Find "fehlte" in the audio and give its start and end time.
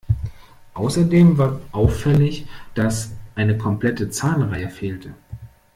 4.71-5.13